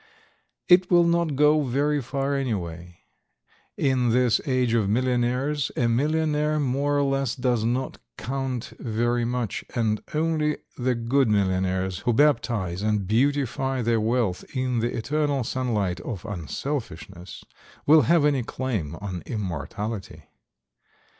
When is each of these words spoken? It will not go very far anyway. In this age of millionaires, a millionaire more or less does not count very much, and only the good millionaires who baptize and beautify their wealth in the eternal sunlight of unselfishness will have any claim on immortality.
It 0.67 0.89
will 0.89 1.03
not 1.03 1.35
go 1.35 1.61
very 1.61 2.01
far 2.01 2.33
anyway. 2.33 3.01
In 3.77 4.09
this 4.09 4.41
age 4.47 4.73
of 4.73 4.89
millionaires, 4.89 5.71
a 5.77 5.87
millionaire 5.87 6.59
more 6.59 6.97
or 6.97 7.03
less 7.03 7.35
does 7.35 7.63
not 7.63 7.99
count 8.17 8.73
very 8.79 9.25
much, 9.25 9.63
and 9.75 10.01
only 10.15 10.57
the 10.75 10.95
good 10.95 11.29
millionaires 11.29 11.99
who 11.99 12.13
baptize 12.13 12.81
and 12.81 13.05
beautify 13.07 13.83
their 13.83 14.01
wealth 14.01 14.43
in 14.55 14.79
the 14.79 14.89
eternal 14.91 15.43
sunlight 15.43 15.99
of 15.99 16.25
unselfishness 16.25 17.45
will 17.85 18.01
have 18.01 18.25
any 18.25 18.41
claim 18.41 18.95
on 18.95 19.21
immortality. 19.27 20.23